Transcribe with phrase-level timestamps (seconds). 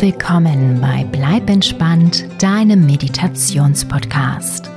[0.00, 4.70] willkommen bei Bleib entspannt, deinem Meditationspodcast.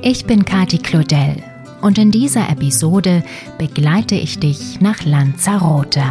[0.00, 1.36] Ich bin Kati Claudel
[1.82, 3.22] und in dieser Episode
[3.58, 6.02] begleite ich dich nach Lanzarote.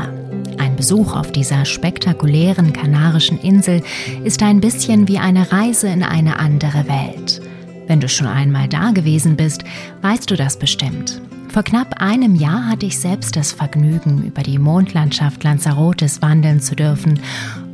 [0.59, 3.81] Ein Besuch auf dieser spektakulären kanarischen Insel
[4.23, 7.41] ist ein bisschen wie eine Reise in eine andere Welt.
[7.87, 9.63] Wenn du schon einmal da gewesen bist,
[10.01, 11.21] weißt du das bestimmt.
[11.53, 16.75] Vor knapp einem Jahr hatte ich selbst das Vergnügen, über die Mondlandschaft Lanzarotes wandeln zu
[16.75, 17.19] dürfen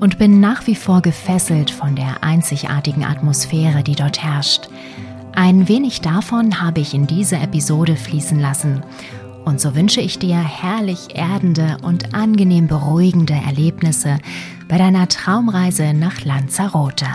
[0.01, 4.67] und bin nach wie vor gefesselt von der einzigartigen Atmosphäre, die dort herrscht.
[5.33, 8.83] Ein wenig davon habe ich in diese Episode fließen lassen.
[9.45, 14.17] Und so wünsche ich dir herrlich erdende und angenehm beruhigende Erlebnisse
[14.67, 17.07] bei deiner Traumreise nach Lanzarote.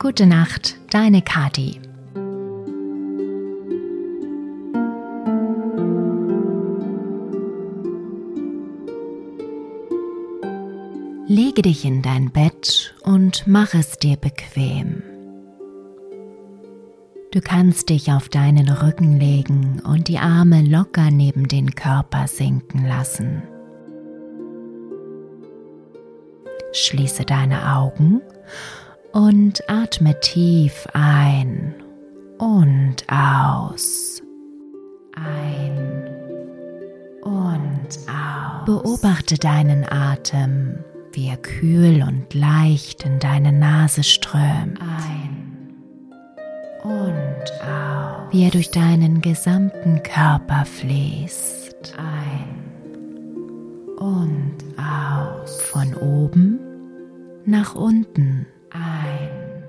[0.00, 1.81] Gute Nacht, deine Kati.
[11.52, 15.02] Lege dich in dein Bett und mach es dir bequem.
[17.30, 22.86] Du kannst dich auf deinen Rücken legen und die Arme locker neben den Körper sinken
[22.86, 23.42] lassen.
[26.72, 28.22] Schließe deine Augen
[29.12, 31.74] und atme tief ein
[32.38, 34.22] und aus.
[35.14, 36.08] Ein
[37.20, 38.64] und aus.
[38.64, 40.82] Beobachte deinen Atem
[41.14, 44.80] wie er kühl und leicht in deine Nase strömt.
[44.80, 45.72] Ein
[46.82, 48.32] und aus.
[48.32, 51.94] Wie er durch deinen gesamten Körper fließt.
[51.98, 52.54] Ein
[53.98, 55.60] und aus.
[55.62, 56.58] Von oben
[57.44, 58.46] nach unten.
[58.70, 59.64] Ein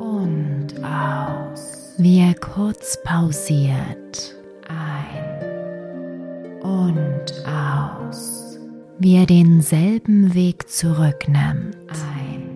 [0.00, 1.94] und aus.
[1.98, 4.34] Wie er kurz pausiert.
[4.68, 8.53] Ein und aus
[8.98, 11.76] wie er denselben Weg zurücknimmt.
[11.88, 12.54] Ein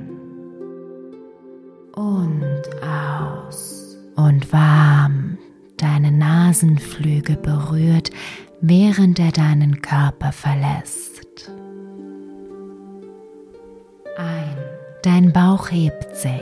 [1.98, 3.96] und aus.
[4.16, 5.38] Und warm
[5.76, 8.10] deine Nasenflügel berührt,
[8.60, 11.50] während er deinen Körper verlässt.
[14.16, 14.56] Ein.
[15.02, 16.32] Dein Bauch hebt sich.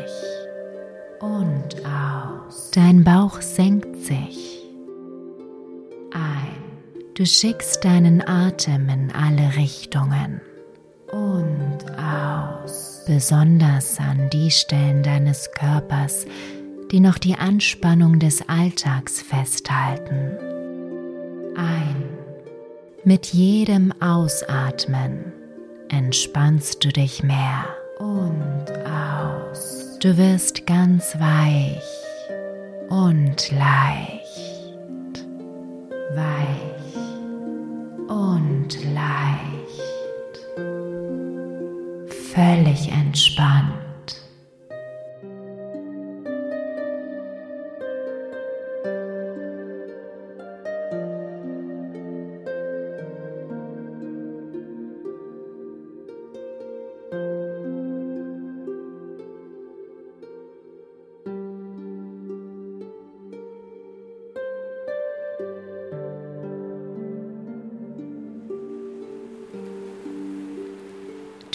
[1.20, 2.70] Und aus.
[2.74, 4.46] Dein Bauch senkt sich.
[7.16, 10.42] Du schickst deinen Atem in alle Richtungen
[11.10, 16.26] und aus, besonders an die Stellen deines Körpers,
[16.92, 20.36] die noch die Anspannung des Alltags festhalten.
[21.56, 22.04] Ein.
[23.02, 25.32] Mit jedem Ausatmen
[25.88, 27.64] entspannst du dich mehr
[27.98, 29.98] und aus.
[30.00, 31.82] Du wirst ganz weich
[32.90, 35.26] und leicht.
[36.14, 36.85] Weich
[38.66, 40.40] und leicht,
[42.34, 43.85] völlig entspannt.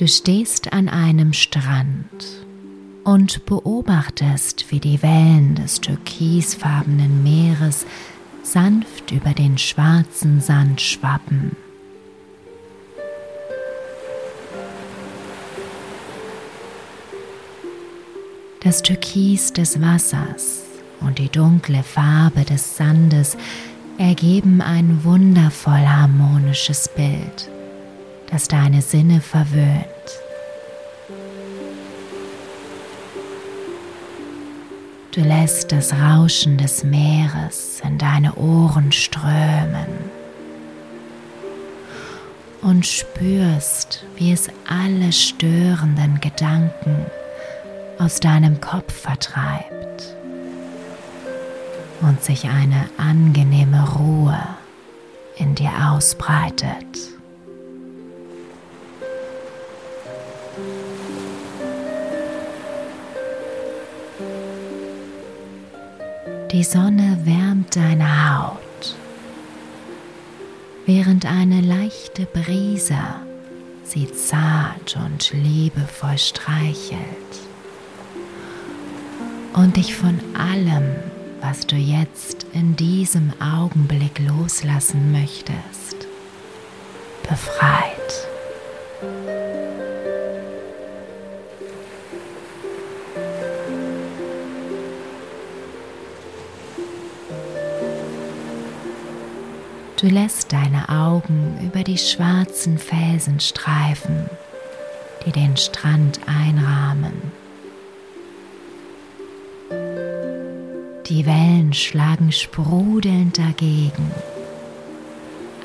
[0.01, 2.25] Du stehst an einem Strand
[3.03, 7.85] und beobachtest, wie die Wellen des türkisfarbenen Meeres
[8.41, 11.55] sanft über den schwarzen Sand schwappen.
[18.63, 20.63] Das Türkis des Wassers
[21.01, 23.37] und die dunkle Farbe des Sandes
[23.99, 27.51] ergeben ein wundervoll harmonisches Bild
[28.31, 29.90] das deine Sinne verwöhnt.
[35.11, 40.09] Du lässt das Rauschen des Meeres in deine Ohren strömen
[42.61, 47.05] und spürst, wie es alle störenden Gedanken
[47.99, 50.15] aus deinem Kopf vertreibt
[51.99, 54.39] und sich eine angenehme Ruhe
[55.35, 57.10] in dir ausbreitet.
[66.51, 68.95] Die Sonne wärmt deine Haut,
[70.85, 72.97] während eine leichte Brise
[73.85, 76.99] sie zart und liebevoll streichelt
[79.53, 80.95] und dich von allem,
[81.39, 86.05] was du jetzt in diesem Augenblick loslassen möchtest,
[87.23, 88.27] befreit.
[100.01, 104.25] Du lässt deine Augen über die schwarzen Felsen streifen,
[105.23, 107.13] die den Strand einrahmen.
[111.05, 114.09] Die Wellen schlagen sprudelnd dagegen,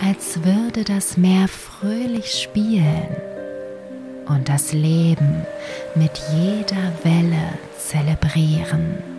[0.06, 3.08] als würde das Meer fröhlich spielen
[4.26, 5.46] und das Leben
[5.94, 9.15] mit jeder Welle zelebrieren.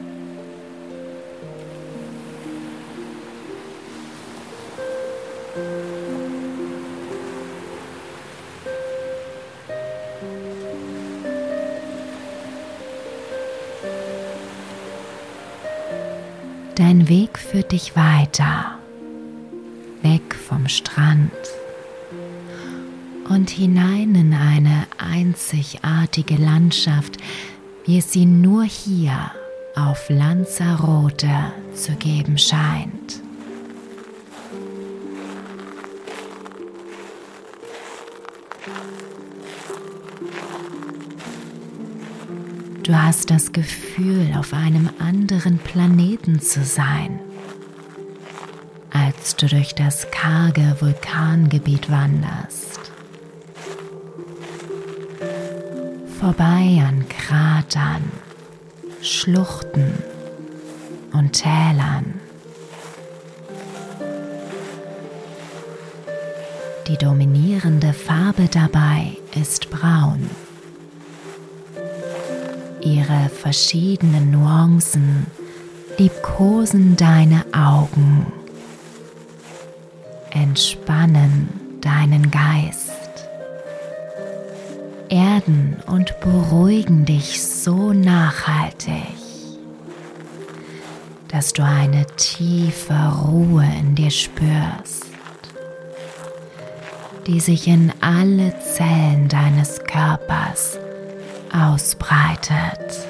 [17.72, 18.78] Dich weiter,
[20.02, 21.32] weg vom Strand.
[23.30, 27.18] Und hinein in eine einzigartige Landschaft,
[27.86, 29.32] wie es sie nur hier
[29.76, 31.30] auf Lanzarote
[31.74, 33.22] zu geben scheint.
[42.84, 47.20] Du hast das Gefühl, auf einem anderen Planeten zu sein,
[49.06, 52.80] als du durch das karge Vulkangebiet wanderst.
[56.20, 58.12] Vorbei an Kratern,
[59.02, 59.94] Schluchten
[61.14, 62.20] und Tälern.
[66.88, 70.30] Die dominierende Farbe dabei ist braun
[72.88, 75.28] ihre verschiedenen Nuancen
[75.98, 78.32] liebkosen deine Augen,
[80.58, 83.30] entspannen deinen Geist,
[85.08, 89.14] erden und beruhigen dich so nachhaltig,
[91.28, 92.96] dass du eine tiefe
[93.28, 95.06] Ruhe in dir spürst,
[97.28, 100.80] die sich in alle Zellen deines Körpers
[101.54, 103.08] ausbreitet.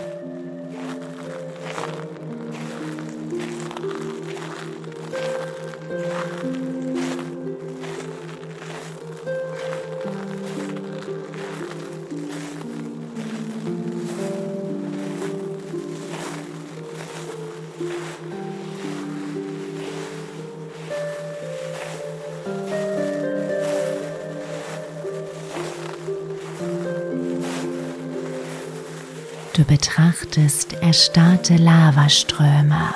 [30.88, 32.94] Erstarrte Lavaströme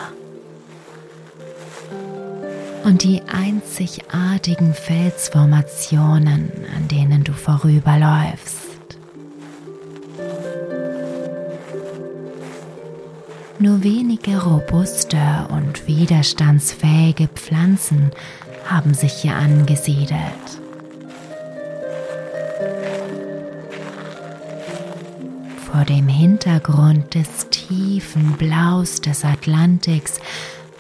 [2.85, 8.69] und die einzigartigen Felsformationen, an denen du vorüberläufst.
[13.59, 18.11] Nur wenige robuste und widerstandsfähige Pflanzen
[18.67, 20.60] haben sich hier angesiedelt.
[25.71, 30.19] Vor dem Hintergrund des tiefen Blaus des Atlantiks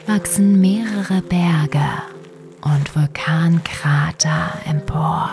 [0.05, 1.87] wachsen mehrere Berge
[2.61, 5.31] und Vulkankrater empor.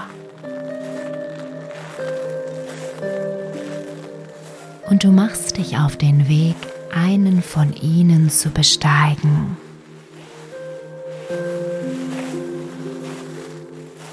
[4.88, 6.56] Und du machst dich auf den Weg,
[6.94, 9.56] einen von ihnen zu besteigen.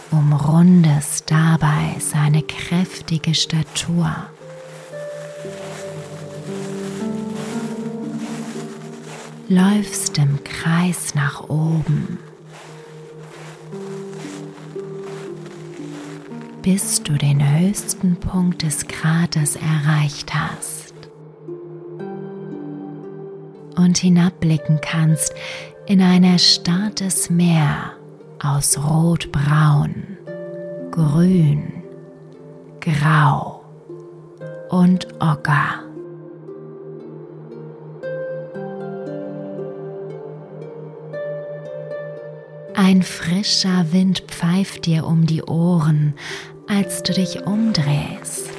[0.10, 4.16] Umrundest dabei seine kräftige Statur
[9.48, 12.18] läufst im Kreis nach oben,
[16.62, 20.94] bis du den höchsten Punkt des Kraters erreicht hast
[23.76, 25.34] und hinabblicken kannst
[25.86, 27.92] in ein erstarrtes Meer
[28.42, 30.18] aus Rot-Braun,
[30.90, 31.84] Grün,
[32.80, 33.64] Grau
[34.70, 35.85] und Ocker.
[42.88, 46.14] Ein frischer Wind pfeift dir um die Ohren,
[46.68, 48.52] als du dich umdrehst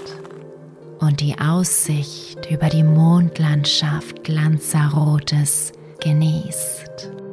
[0.99, 7.26] und die Aussicht über die Mondlandschaft Lanzarotes genießt.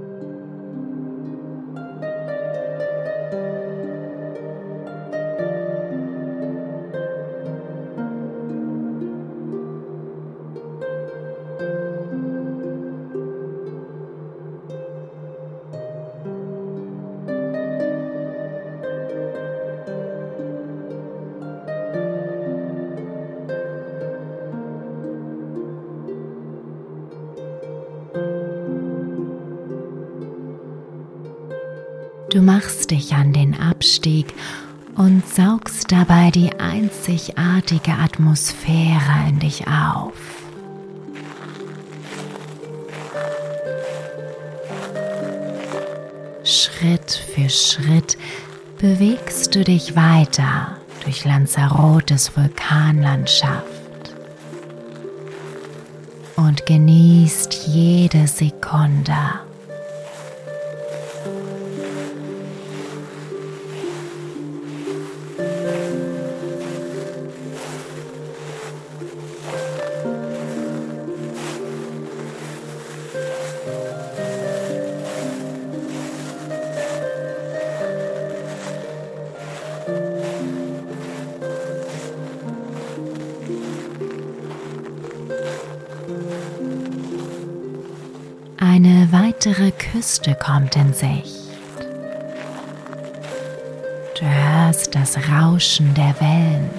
[33.84, 34.34] Abstieg
[34.96, 40.14] und saugst dabei die einzigartige Atmosphäre in dich auf.
[46.46, 48.18] Schritt für Schritt
[48.78, 53.66] bewegst du dich weiter durch Lanzarotes Vulkanlandschaft
[56.38, 59.18] und genießt jede Sekunde.
[90.14, 91.50] Küste kommt in Sicht.
[94.20, 96.70] Du hörst das Rauschen der Wellen,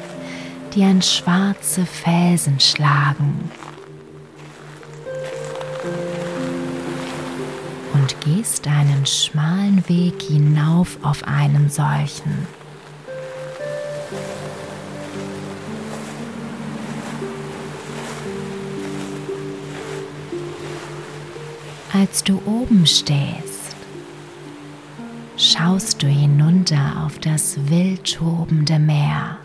[0.72, 3.50] die an schwarze Felsen schlagen.
[7.92, 12.46] Und gehst einen schmalen Weg hinauf auf einen solchen.
[22.06, 23.74] Als du oben stehst,
[25.38, 29.38] schaust du hinunter auf das wild tobende Meer.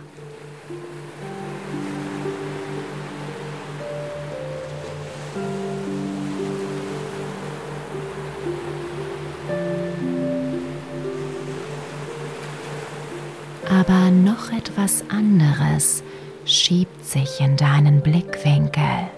[13.69, 16.03] Aber noch etwas anderes
[16.43, 19.09] schiebt sich in deinen Blickwinkel.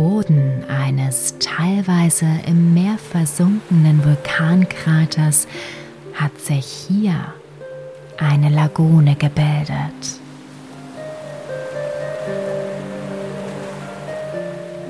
[0.00, 5.46] Boden eines teilweise im Meer versunkenen Vulkankraters
[6.14, 7.34] hat sich hier
[8.16, 10.22] eine Lagune gebildet.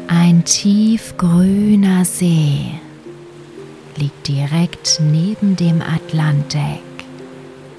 [0.07, 2.75] Ein tiefgrüner See
[3.97, 6.85] liegt direkt neben dem Atlantik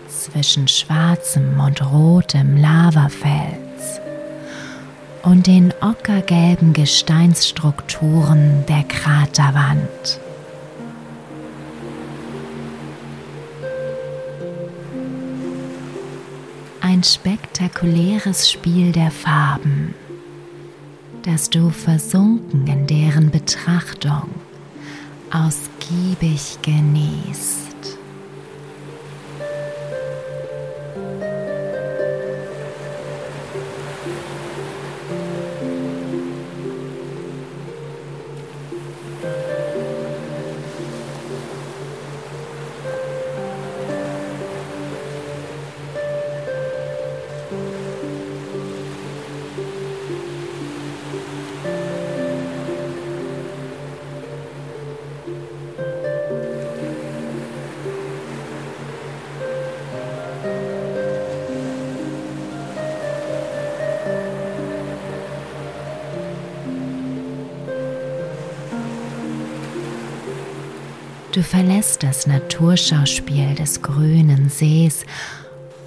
[0.09, 3.70] zwischen schwarzem und rotem Lavafeld
[5.23, 10.19] und den ockergelben Gesteinsstrukturen der Kraterwand.
[16.81, 19.93] Ein spektakuläres Spiel der Farben,
[21.23, 24.29] das du versunken in deren Betrachtung
[25.31, 27.70] ausgiebig genießt.
[71.31, 75.05] Du verlässt das Naturschauspiel des grünen Sees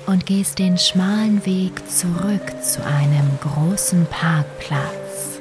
[0.06, 5.40] und gehst den schmalen Weg zurück zu einem großen Parkplatz.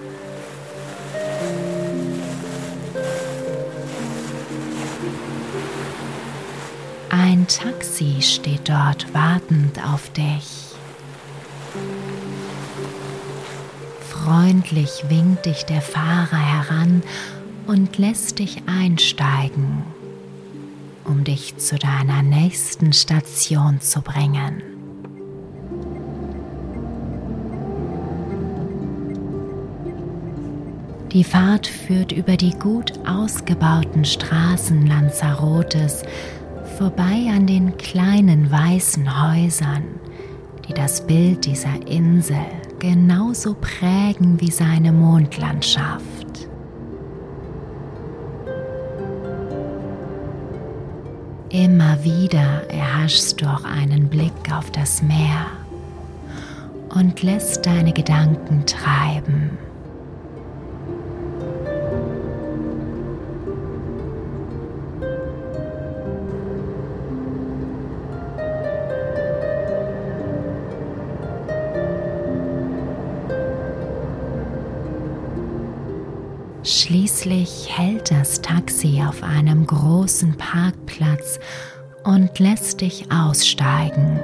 [7.10, 10.74] Ein Taxi steht dort wartend auf dich.
[14.10, 17.04] Freundlich winkt dich der Fahrer heran
[17.68, 19.84] und lässt dich einsteigen,
[21.24, 24.62] dich zu deiner nächsten Station zu bringen.
[31.12, 36.02] Die Fahrt führt über die gut ausgebauten Straßen Lanzarotes
[36.78, 39.84] vorbei an den kleinen weißen Häusern,
[40.68, 42.46] die das Bild dieser Insel
[42.80, 46.13] genauso prägen wie seine Mondlandschaft.
[51.54, 55.46] Immer wieder erhaschst du auch einen Blick auf das Meer
[56.90, 59.60] und lässt deine Gedanken treiben.
[76.66, 81.38] Schließlich hält das Taxi auf einem großen Parkplatz
[82.06, 84.22] und lässt dich aussteigen.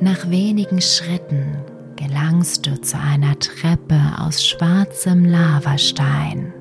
[0.00, 1.56] Nach wenigen Schritten
[1.96, 6.54] gelangst du zu einer Treppe aus schwarzem Lavastein.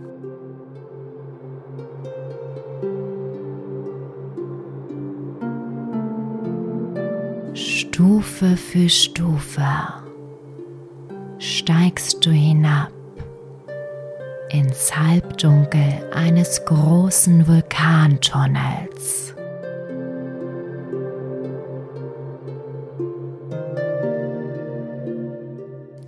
[7.54, 10.01] Stufe für Stufe
[11.52, 12.92] steigst du hinab
[14.50, 19.34] ins Halbdunkel eines großen Vulkantunnels.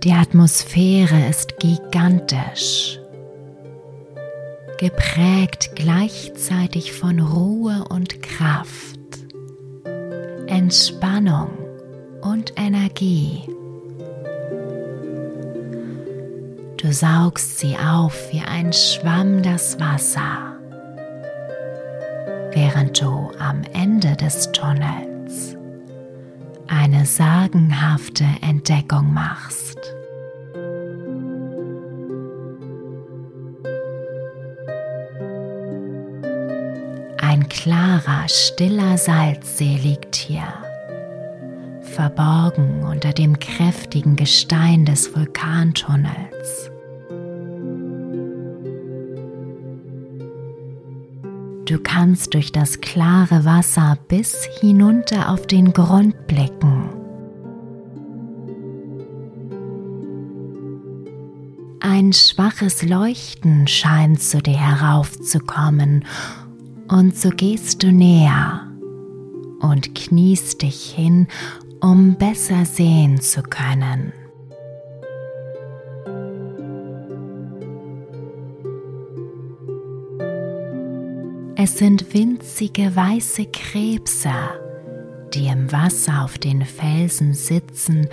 [0.02, 3.00] Die Atmosphäre ist gigantisch,
[4.78, 8.98] geprägt gleichzeitig von Ruhe und Kraft,
[10.46, 11.50] Entspannung
[12.20, 13.44] und Energie.
[16.84, 20.58] Du saugst sie auf wie ein Schwamm das Wasser,
[22.52, 25.56] während du am Ende des Tunnels
[26.66, 29.78] eine sagenhafte Entdeckung machst.
[37.22, 40.52] Ein klarer, stiller Salzsee liegt hier,
[41.80, 46.73] verborgen unter dem kräftigen Gestein des Vulkantunnels.
[51.66, 56.90] Du kannst durch das klare Wasser bis hinunter auf den Grund blicken.
[61.80, 66.04] Ein schwaches Leuchten scheint zu dir heraufzukommen
[66.88, 68.70] und so gehst du näher
[69.60, 71.28] und kniest dich hin,
[71.80, 74.12] um besser sehen zu können.
[81.76, 84.30] Sind winzige weiße Krebse,
[85.34, 88.06] die im Wasser auf den Felsen sitzen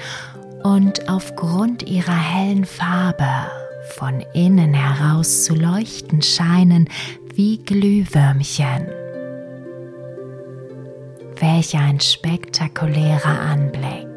[0.64, 3.52] und aufgrund ihrer hellen Farbe
[3.98, 6.90] von innen heraus zu leuchten scheinen
[7.36, 8.88] wie Glühwürmchen.
[11.40, 14.11] Welch ein spektakulärer Anblick.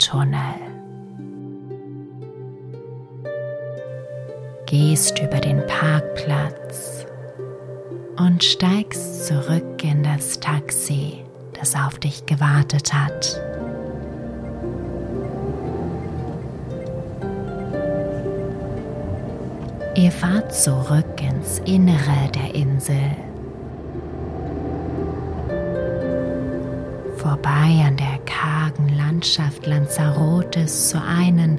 [0.00, 0.54] Vulkantunnel.
[4.66, 7.06] Gehst über den Parkplatz
[8.16, 11.24] und steigst zurück in das Taxi,
[11.58, 13.40] das auf dich gewartet hat.
[19.96, 23.16] Ihr fahrt zurück ins Innere der Insel.
[27.20, 28.09] vorbei an der
[29.10, 31.58] Landschaft Lanzarotes zur einen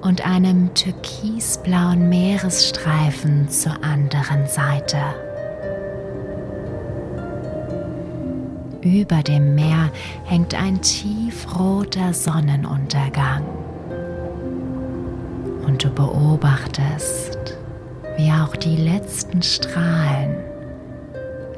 [0.00, 4.98] und einem türkisblauen Meeresstreifen zur anderen Seite.
[8.80, 9.90] Über dem Meer
[10.24, 13.44] hängt ein tiefroter Sonnenuntergang.
[15.64, 17.58] Und du beobachtest,
[18.16, 20.34] wie auch die letzten Strahlen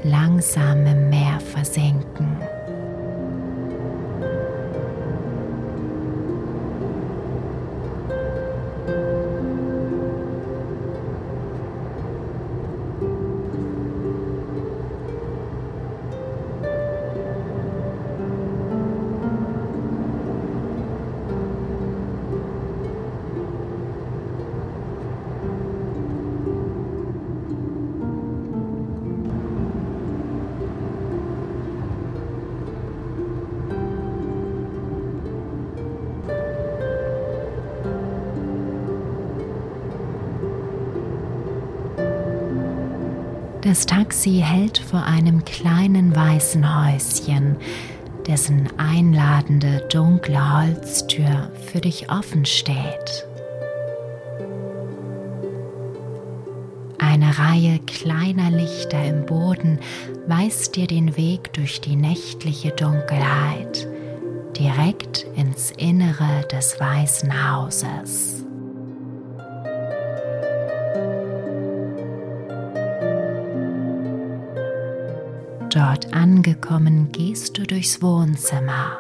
[0.03, 2.37] langsam im Meer versinken.
[43.75, 47.57] Das Taxi hält vor einem kleinen weißen Häuschen,
[48.25, 53.27] dessen einladende dunkle Holztür für dich offen steht.
[57.01, 59.81] Eine Reihe kleiner Lichter im Boden
[60.29, 63.89] weist dir den Weg durch die nächtliche Dunkelheit
[64.57, 68.44] direkt ins Innere des Weißen Hauses.
[75.75, 78.97] Dort angekommen gehst du durchs Wohnzimmer,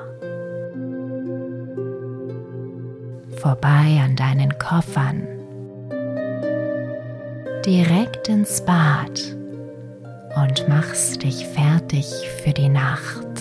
[3.37, 5.23] vorbei an deinen Koffern,
[7.65, 9.37] direkt ins Bad.
[10.35, 12.07] Und machst dich fertig
[12.43, 13.34] für die Nacht.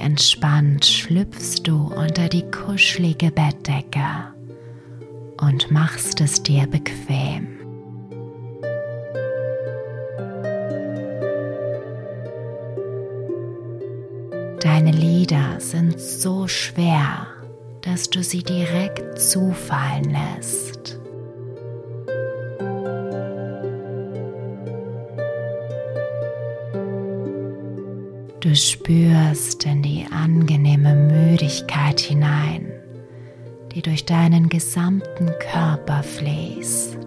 [0.00, 4.34] Entspannt schlüpfst du unter die kuschelige Bettdecke
[5.40, 7.60] und machst es dir bequem.
[14.60, 17.26] Deine Lieder sind so schwer,
[17.82, 21.00] dass du sie direkt zufallen lässt.
[28.40, 29.79] Du spürst in
[30.22, 32.70] angenehme Müdigkeit hinein,
[33.72, 36.98] die durch deinen gesamten Körper fließt.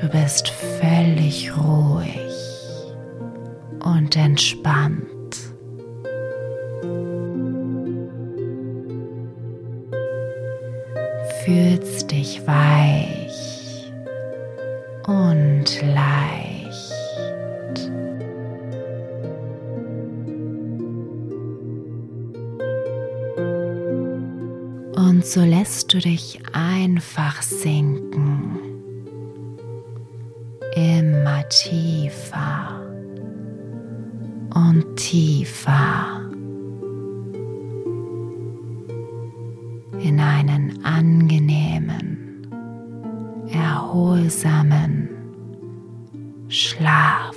[0.00, 2.32] Du bist völlig ruhig
[3.82, 5.15] und entspannt.
[44.16, 45.08] Erholsamen
[46.48, 47.35] Schlaf.